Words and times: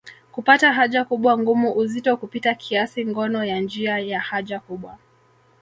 Kupata 0.31 0.73
haja 0.73 1.05
kubwa 1.05 1.37
ngumu 1.37 1.71
uzito 1.73 2.17
kupita 2.17 2.53
kiasi 2.55 3.05
ngono 3.05 3.45
ya 3.45 3.59
njia 3.59 3.99
ya 3.99 4.19
haja 4.19 4.59
kubwa 4.59 4.97